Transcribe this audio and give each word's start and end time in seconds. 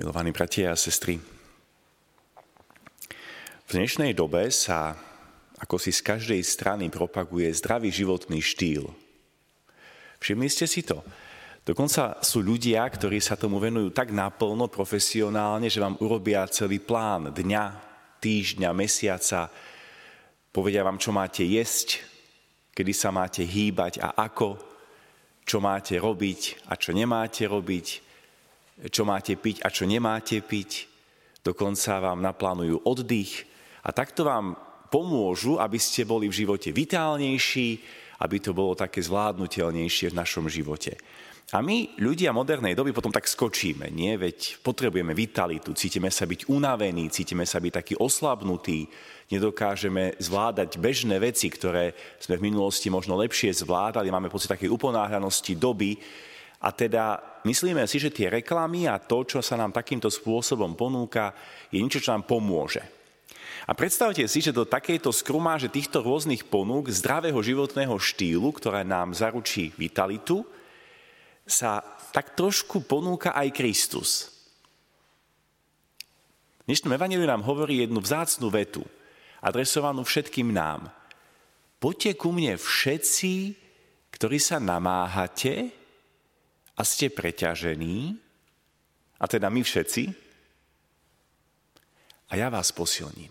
Milovaní 0.00 0.32
bratia 0.32 0.72
a 0.72 0.80
sestry, 0.80 1.20
v 3.68 3.68
dnešnej 3.68 4.16
dobe 4.16 4.48
sa 4.48 4.96
ako 5.60 5.76
si 5.76 5.92
z 5.92 6.00
každej 6.00 6.40
strany 6.40 6.88
propaguje 6.88 7.52
zdravý 7.52 7.92
životný 7.92 8.40
štýl. 8.40 8.88
Všimli 10.16 10.48
ste 10.48 10.64
si 10.64 10.88
to? 10.88 11.04
Dokonca 11.68 12.16
sú 12.24 12.40
ľudia, 12.40 12.80
ktorí 12.88 13.20
sa 13.20 13.36
tomu 13.36 13.60
venujú 13.60 13.92
tak 13.92 14.08
naplno, 14.08 14.72
profesionálne, 14.72 15.68
že 15.68 15.84
vám 15.84 16.00
urobia 16.00 16.48
celý 16.48 16.80
plán 16.80 17.36
dňa, 17.36 17.64
týždňa, 18.24 18.72
mesiaca, 18.72 19.52
povedia 20.48 20.80
vám, 20.80 20.96
čo 20.96 21.12
máte 21.12 21.44
jesť, 21.44 22.00
kedy 22.72 22.96
sa 22.96 23.12
máte 23.12 23.44
hýbať 23.44 24.00
a 24.00 24.16
ako, 24.16 24.56
čo 25.44 25.60
máte 25.60 26.00
robiť 26.00 26.72
a 26.72 26.80
čo 26.80 26.96
nemáte 26.96 27.44
robiť, 27.44 28.08
čo 28.88 29.04
máte 29.04 29.36
piť 29.36 29.60
a 29.60 29.68
čo 29.68 29.84
nemáte 29.84 30.40
piť. 30.40 30.88
Dokonca 31.44 32.00
vám 32.00 32.24
naplánujú 32.24 32.88
oddych 32.88 33.44
a 33.84 33.92
takto 33.92 34.24
vám 34.24 34.56
pomôžu, 34.88 35.60
aby 35.60 35.76
ste 35.76 36.08
boli 36.08 36.28
v 36.28 36.44
živote 36.44 36.72
vitálnejší, 36.72 37.68
aby 38.20 38.36
to 38.40 38.52
bolo 38.52 38.76
také 38.76 39.00
zvládnutelnejšie 39.00 40.12
v 40.12 40.18
našom 40.18 40.48
živote. 40.48 40.96
A 41.50 41.58
my, 41.66 41.98
ľudia 41.98 42.30
modernej 42.30 42.78
doby, 42.78 42.94
potom 42.94 43.10
tak 43.10 43.26
skočíme, 43.26 43.90
nie? 43.90 44.14
Veď 44.14 44.62
potrebujeme 44.62 45.10
vitalitu, 45.10 45.74
cítime 45.74 46.06
sa 46.06 46.22
byť 46.22 46.46
unavení, 46.46 47.10
cítime 47.10 47.42
sa 47.42 47.58
byť 47.58 47.72
taký 47.74 47.94
oslabnutí, 47.98 48.86
nedokážeme 49.34 50.14
zvládať 50.22 50.78
bežné 50.78 51.18
veci, 51.18 51.50
ktoré 51.50 51.90
sme 52.22 52.38
v 52.38 52.54
minulosti 52.54 52.86
možno 52.86 53.18
lepšie 53.18 53.50
zvládali, 53.66 54.14
máme 54.14 54.30
pocit 54.30 54.46
takej 54.46 54.70
uponáhľanosti 54.70 55.58
doby, 55.58 55.98
a 56.60 56.70
teda 56.70 57.18
myslíme 57.44 57.84
si, 57.88 57.96
že 58.00 58.12
tie 58.12 58.28
reklamy 58.28 58.90
a 58.90 59.00
to, 59.00 59.24
čo 59.24 59.40
sa 59.40 59.56
nám 59.56 59.72
takýmto 59.72 60.12
spôsobom 60.12 60.76
ponúka, 60.76 61.32
je 61.72 61.80
niečo, 61.80 62.02
čo 62.02 62.12
nám 62.12 62.28
pomôže. 62.28 62.82
A 63.68 63.76
predstavte 63.76 64.24
si, 64.26 64.42
že 64.42 64.56
do 64.56 64.66
takejto 64.66 65.14
skrumáže 65.14 65.70
týchto 65.70 66.02
rôznych 66.02 66.48
ponúk 66.48 66.90
zdravého 66.90 67.38
životného 67.38 67.94
štýlu, 68.00 68.50
ktorá 68.56 68.82
nám 68.82 69.14
zaručí 69.14 69.70
vitalitu, 69.78 70.42
sa 71.46 71.82
tak 72.10 72.34
trošku 72.34 72.82
ponúka 72.82 73.30
aj 73.30 73.48
Kristus. 73.54 74.10
Dnešnom 76.66 76.94
evaníliu 76.94 77.26
nám 77.26 77.42
hovorí 77.46 77.82
jednu 77.82 77.98
vzácnú 77.98 78.46
vetu, 78.50 78.86
adresovanú 79.42 80.06
všetkým 80.06 80.50
nám. 80.50 80.90
Poďte 81.80 82.14
ku 82.14 82.30
mne 82.30 82.54
všetci, 82.60 83.56
ktorí 84.14 84.38
sa 84.38 84.60
namáhate 84.60 85.79
a 86.80 86.82
ste 86.82 87.12
preťažení, 87.12 88.16
a 89.20 89.28
teda 89.28 89.52
my 89.52 89.60
všetci, 89.60 90.16
a 92.32 92.40
ja 92.40 92.48
vás 92.48 92.72
posilním. 92.72 93.28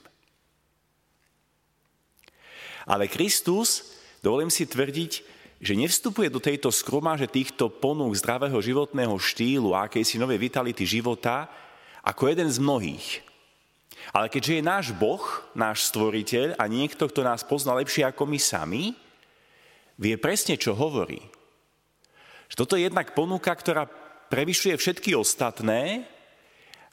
Ale 2.85 3.09
Kristus, 3.09 3.97
dovolím 4.21 4.53
si 4.53 4.69
tvrdiť, 4.69 5.11
že 5.57 5.73
nevstupuje 5.73 6.29
do 6.29 6.37
tejto 6.37 6.69
skromáže 6.69 7.25
týchto 7.25 7.73
ponúk 7.73 8.13
zdravého 8.21 8.61
životného 8.61 9.17
štýlu 9.17 9.73
a 9.73 9.89
akejsi 9.89 10.21
novej 10.21 10.37
vitality 10.37 10.85
života 10.85 11.49
ako 12.05 12.29
jeden 12.29 12.53
z 12.53 12.61
mnohých. 12.61 13.07
Ale 14.13 14.29
keďže 14.29 14.61
je 14.61 14.63
náš 14.63 14.85
Boh, 14.93 15.21
náš 15.57 15.89
stvoriteľ 15.89 16.53
a 16.61 16.69
niekto, 16.69 17.09
kto 17.09 17.25
nás 17.25 17.41
pozná 17.41 17.73
lepšie 17.81 18.05
ako 18.05 18.29
my 18.29 18.39
sami, 18.39 18.83
vie 19.97 20.15
presne, 20.21 20.53
čo 20.53 20.77
hovorí. 20.77 21.38
Že 22.49 22.55
toto 22.57 22.73
je 22.75 22.89
jednak 22.89 23.13
ponuka, 23.13 23.53
ktorá 23.53 23.85
prevyšuje 24.29 24.75
všetky 24.77 25.13
ostatné 25.13 26.05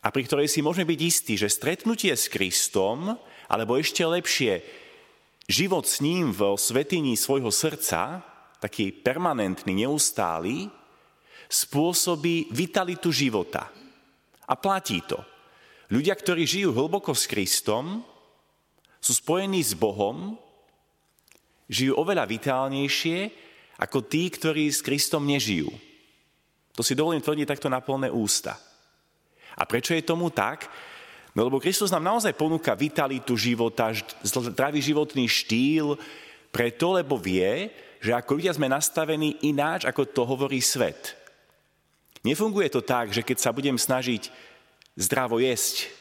a 0.04 0.12
pri 0.12 0.22
ktorej 0.28 0.48
si 0.52 0.60
môžeme 0.60 0.86
byť 0.86 1.00
istí, 1.00 1.34
že 1.34 1.50
stretnutie 1.50 2.12
s 2.12 2.28
Kristom, 2.28 3.16
alebo 3.48 3.80
ešte 3.80 4.04
lepšie, 4.04 4.60
život 5.48 5.88
s 5.88 6.04
ním 6.04 6.30
v 6.30 6.54
svetini 6.60 7.16
svojho 7.16 7.48
srdca, 7.48 8.20
taký 8.60 8.92
permanentný, 8.92 9.86
neustály, 9.86 10.68
spôsobí 11.46 12.50
vitalitu 12.50 13.14
života. 13.14 13.70
A 14.46 14.54
platí 14.54 15.02
to. 15.06 15.18
Ľudia, 15.90 16.18
ktorí 16.18 16.42
žijú 16.42 16.74
hlboko 16.74 17.14
s 17.14 17.30
Kristom, 17.30 18.02
sú 18.98 19.12
spojení 19.14 19.62
s 19.62 19.78
Bohom, 19.78 20.34
žijú 21.70 21.94
oveľa 21.94 22.26
vitálnejšie 22.26 23.45
ako 23.76 24.04
tí, 24.04 24.32
ktorí 24.32 24.68
s 24.72 24.80
Kristom 24.80 25.24
nežijú. 25.28 25.68
To 26.76 26.84
si 26.84 26.96
dovolím 26.96 27.24
tvrdiť 27.24 27.48
takto 27.48 27.68
na 27.72 27.80
plné 27.80 28.12
ústa. 28.12 28.56
A 29.56 29.62
prečo 29.64 29.96
je 29.96 30.04
tomu 30.04 30.28
tak? 30.28 30.68
No 31.32 31.44
lebo 31.44 31.60
Kristus 31.60 31.92
nám 31.92 32.04
naozaj 32.04 32.36
ponúka 32.36 32.76
vitalitu 32.76 33.36
života, 33.36 33.92
zdravý 34.24 34.80
životný 34.80 35.28
štýl, 35.28 35.96
preto, 36.48 36.96
lebo 36.96 37.20
vie, 37.20 37.68
že 38.00 38.16
ako 38.16 38.40
ľudia 38.40 38.56
sme 38.56 38.72
nastavení 38.72 39.44
ináč, 39.44 39.84
ako 39.84 40.08
to 40.08 40.22
hovorí 40.24 40.60
svet. 40.64 41.16
Nefunguje 42.24 42.72
to 42.72 42.80
tak, 42.80 43.12
že 43.12 43.20
keď 43.20 43.38
sa 43.40 43.52
budem 43.52 43.76
snažiť 43.76 44.32
zdravo 44.96 45.36
jesť, 45.36 45.92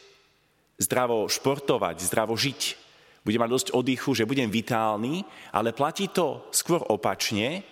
zdravo 0.80 1.28
športovať, 1.28 2.08
zdravo 2.08 2.36
žiť, 2.40 2.85
budem 3.26 3.42
mať 3.42 3.52
dosť 3.52 3.68
oddychu, 3.74 4.14
že 4.14 4.30
budem 4.30 4.54
vitálny, 4.54 5.26
ale 5.50 5.74
platí 5.74 6.14
to 6.14 6.46
skôr 6.54 6.86
opačne, 6.94 7.66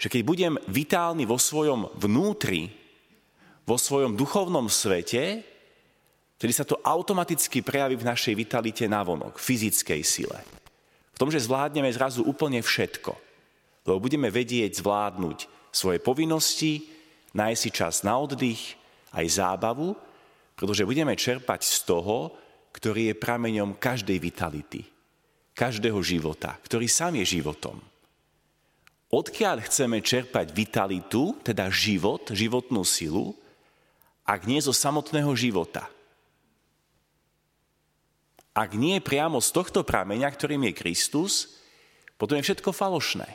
že 0.00 0.08
keď 0.08 0.22
budem 0.24 0.54
vitálny 0.72 1.28
vo 1.28 1.36
svojom 1.36 1.92
vnútri, 2.00 2.72
vo 3.68 3.76
svojom 3.76 4.16
duchovnom 4.16 4.72
svete, 4.72 5.44
tedy 6.40 6.52
sa 6.52 6.64
to 6.64 6.80
automaticky 6.80 7.60
prejaví 7.60 8.00
v 8.00 8.08
našej 8.08 8.34
vitalite 8.36 8.84
navonok, 8.88 9.36
fyzickej 9.36 10.00
sile. 10.00 10.40
V 11.12 11.20
tom, 11.20 11.32
že 11.32 11.44
zvládneme 11.44 11.88
zrazu 11.92 12.24
úplne 12.24 12.60
všetko. 12.60 13.12
Lebo 13.88 13.98
budeme 14.00 14.28
vedieť 14.28 14.80
zvládnuť 14.80 15.72
svoje 15.72 16.00
povinnosti, 16.00 16.88
nájsť 17.32 17.60
si 17.60 17.70
čas 17.72 17.94
na 18.04 18.16
oddych, 18.20 18.76
aj 19.16 19.26
zábavu, 19.28 19.96
pretože 20.56 20.88
budeme 20.88 21.16
čerpať 21.16 21.60
z 21.64 21.78
toho, 21.88 22.32
ktorý 22.76 23.10
je 23.10 23.14
prameňom 23.16 23.80
každej 23.80 24.20
vitality, 24.20 24.84
každého 25.56 25.96
života, 26.04 26.60
ktorý 26.60 26.84
sám 26.84 27.16
je 27.24 27.40
životom. 27.40 27.80
Odkiaľ 29.08 29.64
chceme 29.64 30.04
čerpať 30.04 30.52
vitalitu, 30.52 31.40
teda 31.40 31.72
život, 31.72 32.28
životnú 32.28 32.84
silu, 32.84 33.32
ak 34.28 34.44
nie 34.44 34.60
zo 34.60 34.76
samotného 34.76 35.32
života? 35.32 35.88
Ak 38.52 38.76
nie 38.76 39.00
priamo 39.00 39.40
z 39.40 39.48
tohto 39.56 39.80
prameňa, 39.80 40.28
ktorým 40.28 40.68
je 40.68 40.72
Kristus, 40.76 41.32
potom 42.20 42.36
je 42.36 42.44
všetko 42.44 42.76
falošné. 42.76 43.28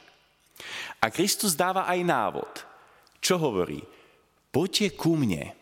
A 1.02 1.10
Kristus 1.10 1.58
dáva 1.58 1.90
aj 1.90 2.00
návod. 2.06 2.52
Čo 3.18 3.42
hovorí? 3.42 3.82
Poďte 4.54 4.94
ku 4.94 5.18
mne. 5.18 5.54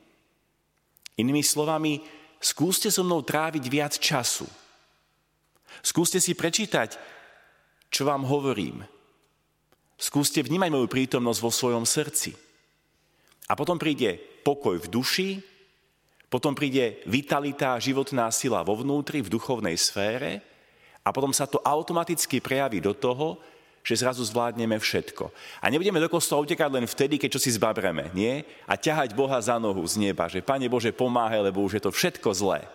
Inými 1.19 1.43
slovami, 1.43 2.18
skúste 2.39 2.87
so 2.89 3.03
mnou 3.03 3.21
tráviť 3.21 3.63
viac 3.67 3.93
času. 3.99 4.47
Skúste 5.83 6.19
si 6.19 6.35
prečítať, 6.35 6.99
čo 7.87 8.03
vám 8.07 8.25
hovorím. 8.25 8.83
Skúste 9.99 10.39
vnímať 10.39 10.69
moju 10.71 10.87
prítomnosť 10.87 11.39
vo 11.43 11.51
svojom 11.51 11.83
srdci. 11.83 12.31
A 13.49 13.53
potom 13.55 13.75
príde 13.75 14.15
pokoj 14.43 14.79
v 14.79 14.87
duši, 14.87 15.29
potom 16.29 16.53
príde 16.53 17.01
vitalita, 17.09 17.81
životná 17.81 18.29
sila 18.29 18.61
vo 18.61 18.77
vnútri, 18.77 19.25
v 19.25 19.33
duchovnej 19.33 19.73
sfére 19.75 20.39
a 21.01 21.09
potom 21.09 21.33
sa 21.33 21.49
to 21.49 21.57
automaticky 21.65 22.37
prejaví 22.37 22.77
do 22.77 22.93
toho, 22.93 23.41
že 23.89 24.05
zrazu 24.05 24.21
zvládneme 24.21 24.77
všetko. 24.77 25.33
A 25.57 25.73
nebudeme 25.73 25.97
do 25.97 26.05
kostola 26.05 26.45
utekať 26.45 26.69
len 26.69 26.85
vtedy, 26.85 27.17
keď 27.17 27.33
čo 27.33 27.41
si 27.41 27.49
zbabreme, 27.49 28.13
nie? 28.13 28.45
A 28.69 28.77
ťahať 28.77 29.17
Boha 29.17 29.41
za 29.41 29.57
nohu 29.57 29.81
z 29.81 29.97
neba, 29.97 30.29
že 30.29 30.45
Pane 30.45 30.69
Bože 30.69 30.93
pomáhaj, 30.93 31.41
lebo 31.49 31.65
už 31.65 31.81
je 31.81 31.83
to 31.89 31.89
všetko 31.89 32.29
zlé. 32.37 32.69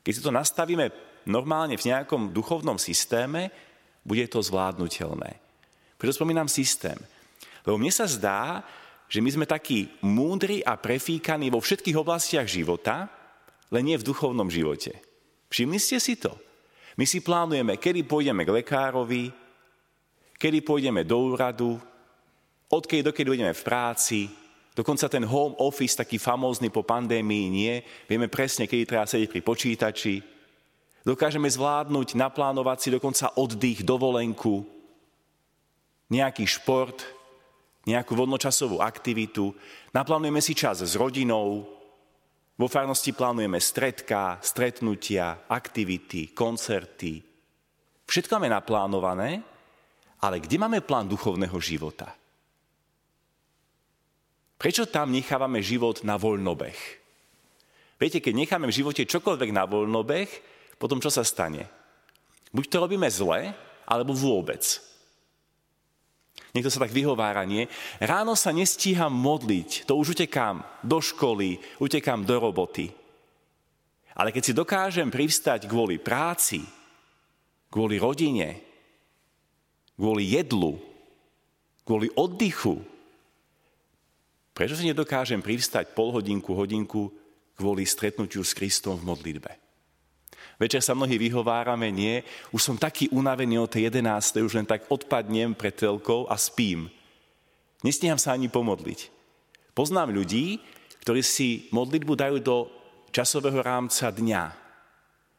Keď 0.00 0.12
si 0.16 0.24
to 0.24 0.32
nastavíme 0.32 0.88
normálne 1.28 1.76
v 1.76 1.92
nejakom 1.92 2.32
duchovnom 2.32 2.80
systéme, 2.80 3.52
bude 4.00 4.24
to 4.32 4.40
zvládnutelné. 4.40 5.36
Preto 6.00 6.16
spomínam 6.16 6.48
systém. 6.48 6.96
Lebo 7.68 7.76
mne 7.76 7.92
sa 7.92 8.08
zdá, 8.08 8.64
že 9.12 9.20
my 9.20 9.28
sme 9.28 9.44
takí 9.44 9.92
múdri 10.00 10.64
a 10.64 10.80
prefíkaní 10.80 11.52
vo 11.52 11.60
všetkých 11.60 12.00
oblastiach 12.00 12.48
života, 12.48 13.12
len 13.68 13.92
nie 13.92 14.00
v 14.00 14.08
duchovnom 14.08 14.48
živote. 14.48 15.04
Všimli 15.52 15.76
ste 15.76 16.00
si 16.00 16.16
to? 16.16 16.32
My 16.96 17.04
si 17.04 17.20
plánujeme, 17.20 17.76
kedy 17.76 18.08
pôjdeme 18.08 18.40
k 18.48 18.54
lekárovi, 18.56 19.45
kedy 20.36 20.62
pôjdeme 20.62 21.02
do 21.02 21.32
úradu, 21.32 21.80
odkedy 22.68 23.02
dokedy 23.02 23.28
budeme 23.32 23.54
v 23.56 23.66
práci, 23.66 24.28
dokonca 24.76 25.08
ten 25.08 25.24
home 25.24 25.56
office, 25.58 25.96
taký 25.96 26.20
famózny 26.20 26.68
po 26.68 26.84
pandémii, 26.84 27.46
nie. 27.48 27.74
Vieme 28.08 28.28
presne, 28.28 28.68
kedy 28.68 28.84
treba 28.84 29.08
sedieť 29.08 29.32
pri 29.32 29.40
počítači. 29.42 30.14
Dokážeme 31.06 31.46
zvládnuť, 31.48 32.18
naplánovať 32.18 32.78
si 32.82 32.88
dokonca 32.90 33.32
oddych, 33.38 33.86
dovolenku, 33.86 34.66
nejaký 36.10 36.44
šport, 36.46 37.02
nejakú 37.86 38.18
vodnočasovú 38.18 38.82
aktivitu. 38.82 39.54
Naplánujeme 39.94 40.42
si 40.42 40.52
čas 40.58 40.82
s 40.82 40.98
rodinou, 40.98 41.76
Vo 42.56 42.72
farnosti 42.72 43.12
plánujeme 43.12 43.60
stredka, 43.60 44.40
stretnutia, 44.40 45.44
aktivity, 45.44 46.32
koncerty. 46.32 47.20
Všetko 48.08 48.40
máme 48.40 48.48
naplánované, 48.48 49.44
ale 50.20 50.40
kde 50.40 50.56
máme 50.56 50.80
plán 50.80 51.08
duchovného 51.08 51.56
života? 51.60 52.12
Prečo 54.56 54.88
tam 54.88 55.12
nechávame 55.12 55.60
život 55.60 56.00
na 56.00 56.16
voľnobeh? 56.16 56.76
Viete, 57.96 58.20
keď 58.20 58.34
necháme 58.36 58.68
v 58.68 58.76
živote 58.76 59.04
čokoľvek 59.04 59.50
na 59.52 59.64
voľnobeh, 59.68 60.28
potom 60.80 61.00
čo 61.00 61.08
sa 61.12 61.24
stane? 61.24 61.68
Buď 62.52 62.64
to 62.68 62.76
robíme 62.80 63.08
zle, 63.08 63.52
alebo 63.88 64.12
vôbec. 64.16 64.60
Niekto 66.52 66.72
sa 66.72 66.80
tak 66.84 66.92
vyhovára, 66.92 67.44
nie? 67.44 67.68
Ráno 68.00 68.32
sa 68.32 68.52
nestíham 68.52 69.12
modliť, 69.12 69.84
to 69.84 69.96
už 69.96 70.16
utekám 70.16 70.64
do 70.80 71.04
školy, 71.04 71.60
utekám 71.80 72.24
do 72.24 72.36
roboty. 72.40 72.92
Ale 74.16 74.32
keď 74.32 74.42
si 74.42 74.56
dokážem 74.56 75.12
privstať 75.12 75.68
kvôli 75.68 76.00
práci, 76.00 76.64
kvôli 77.68 78.00
rodine, 78.00 78.65
kvôli 79.96 80.36
jedlu, 80.36 80.76
kvôli 81.82 82.12
oddychu, 82.12 82.84
prečo 84.52 84.76
si 84.76 84.88
nedokážem 84.88 85.40
privstať 85.40 85.96
pol 85.96 86.12
hodinku, 86.12 86.52
hodinku 86.52 87.12
kvôli 87.56 87.88
stretnutiu 87.88 88.44
s 88.44 88.52
Kristom 88.52 89.00
v 89.00 89.08
modlitbe? 89.08 89.52
Večer 90.56 90.80
sa 90.80 90.96
mnohí 90.96 91.20
vyhovárame, 91.20 91.92
nie, 91.92 92.24
už 92.48 92.64
som 92.64 92.80
taký 92.80 93.12
unavený 93.12 93.60
od 93.60 93.68
tej 93.68 93.92
11. 93.92 94.40
už 94.40 94.56
len 94.56 94.64
tak 94.64 94.88
odpadnem 94.88 95.52
pred 95.52 95.76
telkou 95.76 96.24
a 96.32 96.40
spím. 96.40 96.88
Nestíham 97.84 98.16
sa 98.16 98.32
ani 98.32 98.48
pomodliť. 98.48 99.12
Poznám 99.76 100.16
ľudí, 100.16 100.64
ktorí 101.04 101.20
si 101.20 101.68
modlitbu 101.76 102.12
dajú 102.16 102.36
do 102.40 102.56
časového 103.12 103.60
rámca 103.60 104.08
dňa 104.08 104.44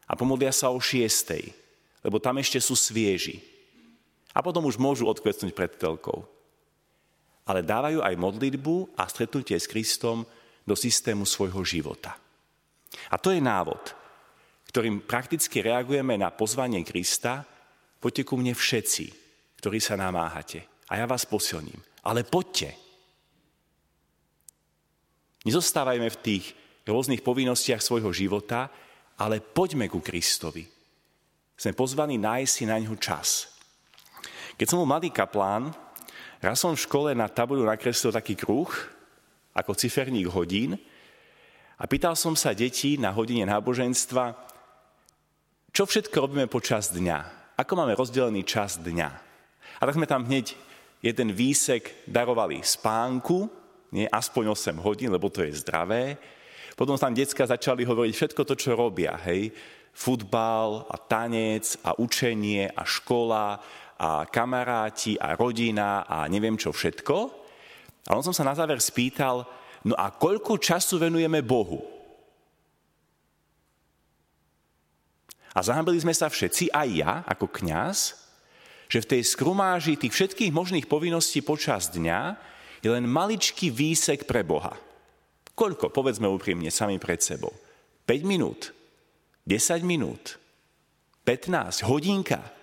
a 0.06 0.14
pomodlia 0.14 0.54
sa 0.54 0.70
o 0.70 0.78
6. 0.78 2.06
lebo 2.06 2.22
tam 2.22 2.38
ešte 2.38 2.62
sú 2.62 2.78
svieži. 2.78 3.57
A 4.38 4.46
potom 4.46 4.70
už 4.70 4.78
môžu 4.78 5.10
odkvecnúť 5.10 5.58
pred 5.58 5.74
telkou. 5.74 6.30
Ale 7.50 7.66
dávajú 7.66 8.06
aj 8.06 8.22
modlitbu 8.22 8.94
a 8.94 9.10
stretnutie 9.10 9.58
s 9.58 9.66
Kristom 9.66 10.30
do 10.62 10.78
systému 10.78 11.26
svojho 11.26 11.66
života. 11.66 12.14
A 13.10 13.18
to 13.18 13.34
je 13.34 13.42
návod 13.42 13.98
ktorým 14.68 15.08
prakticky 15.08 15.64
reagujeme 15.64 16.20
na 16.20 16.30
pozvanie 16.30 16.84
Krista, 16.84 17.42
poďte 17.98 18.24
ku 18.28 18.36
mne 18.36 18.54
všetci, 18.54 19.06
ktorí 19.58 19.80
sa 19.80 19.96
namáhate 19.96 20.68
a 20.92 21.02
ja 21.02 21.10
vás 21.10 21.26
posilním. 21.26 21.80
Ale 22.06 22.22
poďte. 22.22 22.76
Nezostávajme 25.50 26.08
v 26.14 26.22
tých 26.22 26.46
rôznych 26.86 27.24
povinnostiach 27.24 27.82
svojho 27.82 28.12
života, 28.14 28.70
ale 29.18 29.42
poďme 29.42 29.90
ku 29.90 30.04
Kristovi. 30.04 30.68
Sme 31.58 31.74
pozvaní 31.74 32.22
nájsť 32.22 32.52
si 32.54 32.64
na 32.70 32.78
ňo 32.78 32.96
čas. 33.02 33.57
Keď 34.58 34.66
som 34.66 34.82
bol 34.82 34.90
mladý 34.90 35.14
kaplán, 35.14 35.70
raz 36.42 36.58
som 36.58 36.74
v 36.74 36.82
škole 36.82 37.14
na 37.14 37.30
tabuľu 37.30 37.70
nakreslil 37.70 38.10
taký 38.10 38.34
kruh, 38.34 38.70
ako 39.54 39.78
ciferník 39.78 40.26
hodín, 40.34 40.82
a 41.78 41.86
pýtal 41.86 42.18
som 42.18 42.34
sa 42.34 42.58
detí 42.58 42.98
na 42.98 43.14
hodine 43.14 43.46
náboženstva, 43.46 44.34
čo 45.70 45.86
všetko 45.86 46.26
robíme 46.26 46.50
počas 46.50 46.90
dňa? 46.90 47.54
Ako 47.54 47.78
máme 47.78 47.94
rozdelený 47.94 48.42
čas 48.42 48.82
dňa? 48.82 49.10
A 49.78 49.82
tak 49.86 49.94
sme 49.94 50.10
tam 50.10 50.26
hneď 50.26 50.58
jeden 51.06 51.30
výsek 51.38 52.10
darovali 52.10 52.66
spánku, 52.66 53.46
nie, 53.94 54.10
aspoň 54.10 54.58
8 54.58 54.82
hodín, 54.82 55.14
lebo 55.14 55.30
to 55.30 55.46
je 55.46 55.54
zdravé. 55.62 56.18
Potom 56.74 56.98
tam 56.98 57.14
decka 57.14 57.46
začali 57.46 57.86
hovoriť 57.86 58.14
všetko 58.14 58.42
to, 58.42 58.58
čo 58.58 58.74
robia, 58.74 59.14
hej. 59.30 59.54
Futbal 59.94 60.90
a 60.90 60.98
tanec 60.98 61.78
a 61.86 61.94
učenie 61.98 62.74
a 62.74 62.82
škola 62.86 63.62
a 63.98 64.30
kamaráti 64.30 65.18
a 65.18 65.34
rodina 65.34 66.06
a 66.06 66.30
neviem 66.30 66.56
čo 66.56 66.70
všetko. 66.70 67.16
A 68.08 68.16
on 68.16 68.24
som 68.24 68.32
sa 68.32 68.46
na 68.46 68.54
záver 68.54 68.78
spýtal, 68.80 69.44
no 69.84 69.94
a 69.98 70.14
koľko 70.14 70.62
času 70.62 71.02
venujeme 71.02 71.42
Bohu? 71.44 71.82
A 75.58 75.60
zahambili 75.66 75.98
sme 75.98 76.14
sa 76.14 76.30
všetci, 76.30 76.70
aj 76.70 76.90
ja 76.94 77.12
ako 77.26 77.50
kňaz, 77.50 77.98
že 78.88 79.02
v 79.04 79.10
tej 79.18 79.22
skrumáži 79.26 79.98
tých 79.98 80.14
všetkých 80.14 80.54
možných 80.54 80.86
povinností 80.86 81.42
počas 81.42 81.90
dňa 81.90 82.38
je 82.86 82.90
len 82.94 83.10
maličký 83.10 83.74
výsek 83.74 84.30
pre 84.30 84.46
Boha. 84.46 84.78
Koľko? 85.58 85.90
Povedzme 85.90 86.30
úprimne 86.30 86.70
sami 86.70 87.02
pred 87.02 87.18
sebou. 87.18 87.52
5 88.06 88.24
minút, 88.24 88.72
10 89.50 89.82
minút, 89.84 90.38
15, 91.26 91.84
hodinka. 91.90 92.57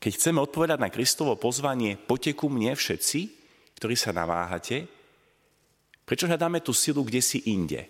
Keď 0.00 0.12
chceme 0.16 0.40
odpovedať 0.40 0.80
na 0.80 0.88
Kristovo 0.88 1.36
pozvanie, 1.36 2.00
poďte 2.00 2.32
ku 2.32 2.48
mne 2.48 2.72
všetci, 2.72 3.20
ktorí 3.76 3.92
sa 3.92 4.16
naváhate, 4.16 4.88
prečo 6.08 6.24
hľadáme 6.24 6.64
tú 6.64 6.72
silu 6.72 7.04
kde 7.04 7.20
si 7.20 7.44
inde? 7.52 7.84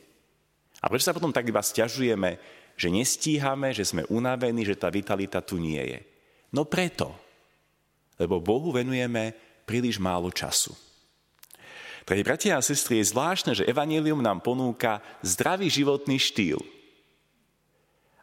A 0.82 0.90
prečo 0.90 1.06
sa 1.06 1.14
potom 1.14 1.30
tak 1.30 1.46
iba 1.46 1.62
stiažujeme, 1.62 2.42
že 2.74 2.90
nestíhame, 2.90 3.70
že 3.70 3.86
sme 3.86 4.02
unavení, 4.10 4.66
že 4.66 4.74
tá 4.74 4.90
vitalita 4.90 5.38
tu 5.38 5.62
nie 5.62 5.78
je? 5.78 6.00
No 6.50 6.66
preto, 6.66 7.14
lebo 8.18 8.42
Bohu 8.42 8.74
venujeme 8.74 9.30
príliš 9.62 10.02
málo 10.02 10.34
času. 10.34 10.74
Drahí 12.02 12.26
bratia 12.26 12.58
a 12.58 12.64
sestry, 12.64 12.98
je 12.98 13.14
zvláštne, 13.14 13.54
že 13.54 13.68
Evangelium 13.70 14.18
nám 14.18 14.42
ponúka 14.42 14.98
zdravý 15.22 15.70
životný 15.70 16.18
štýl. 16.18 16.58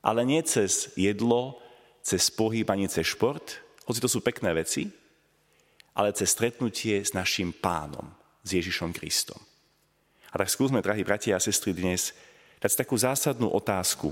Ale 0.04 0.28
nie 0.28 0.44
cez 0.44 0.92
jedlo, 1.00 1.64
cez 2.04 2.28
pohyb 2.28 2.68
ani 2.68 2.92
cez 2.92 3.08
šport, 3.08 3.64
hoci 3.88 4.04
to 4.04 4.12
sú 4.12 4.20
pekné 4.20 4.52
veci, 4.52 4.92
ale 5.96 6.12
cez 6.14 6.36
stretnutie 6.36 7.00
s 7.00 7.16
našim 7.16 7.56
pánom, 7.56 8.12
s 8.44 8.54
Ježišom 8.54 8.92
Kristom. 8.92 9.40
A 10.30 10.36
tak 10.36 10.52
skúsme, 10.52 10.84
drahí 10.84 11.08
bratia 11.08 11.40
a 11.40 11.42
sestry, 11.42 11.72
dnes 11.72 12.12
dať 12.60 12.84
takú 12.84 13.00
zásadnú 13.00 13.48
otázku. 13.50 14.12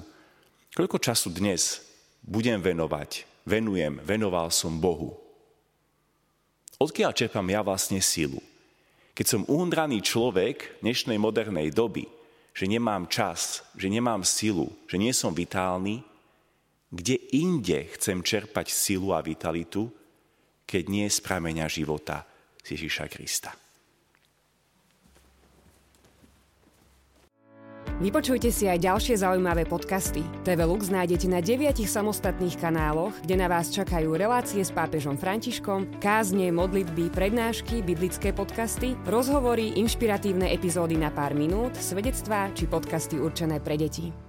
Koľko 0.73 0.97
času 0.97 1.29
dnes 1.29 1.83
budem 2.23 2.57
venovať, 2.63 3.27
venujem, 3.43 3.99
venoval 4.01 4.49
som 4.49 4.79
Bohu? 4.79 5.19
Odkiaľ 6.79 7.11
čerpám 7.11 7.45
ja 7.51 7.61
vlastne 7.61 7.99
silu? 7.99 8.39
Keď 9.15 9.25
som 9.27 9.47
uhundraný 9.47 10.03
človek 10.03 10.83
dnešnej 10.83 11.15
modernej 11.15 11.71
doby, 11.71 12.07
že 12.55 12.67
nemám 12.67 13.07
čas, 13.11 13.63
že 13.75 13.91
nemám 13.91 14.23
silu, 14.23 14.71
že 14.87 14.95
nie 14.99 15.11
som 15.11 15.35
vitálny, 15.35 16.03
kde 16.95 17.19
inde 17.35 17.91
chcem 17.99 18.23
čerpať 18.23 18.71
silu 18.71 19.11
a 19.11 19.19
vitalitu, 19.19 19.91
keď 20.63 20.83
nie 20.87 21.05
z 21.11 21.19
prameňa 21.19 21.67
života 21.67 22.23
Ježiša 22.63 23.05
Krista. 23.11 23.51
Vypočujte 27.95 28.51
si 28.51 28.67
aj 28.67 28.83
ďalšie 28.83 29.23
zaujímavé 29.23 29.63
podcasty. 29.63 30.19
TV 30.43 30.67
Lux 30.67 30.91
nájdete 30.91 31.31
na 31.31 31.39
deviatich 31.39 31.87
samostatných 31.87 32.59
kanáloch, 32.59 33.15
kde 33.23 33.39
na 33.39 33.47
vás 33.47 33.71
čakajú 33.71 34.19
relácie 34.19 34.59
s 34.59 34.75
pápežom 34.75 35.15
Františkom, 35.15 36.03
kázne, 36.03 36.51
modlitby, 36.51 37.07
prednášky, 37.15 37.79
biblické 37.79 38.35
podcasty, 38.35 38.99
rozhovory, 39.07 39.79
inšpiratívne 39.79 40.51
epizódy 40.51 40.99
na 40.99 41.07
pár 41.07 41.39
minút, 41.39 41.79
svedectvá 41.79 42.51
či 42.51 42.67
podcasty 42.67 43.15
určené 43.15 43.63
pre 43.63 43.79
deti. 43.79 44.24